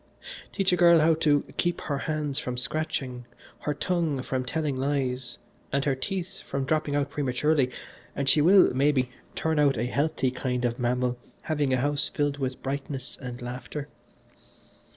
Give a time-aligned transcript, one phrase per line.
[0.51, 3.25] Teach a girl how to keep her hands from scratching,
[3.59, 5.37] her tongue from telling lies,
[5.71, 7.69] and her teeth from dropping out prematurely,
[8.15, 12.39] and she will, maybe, turn out a healthy kind of mammal having a house filled
[12.39, 13.89] with brightness and laughter.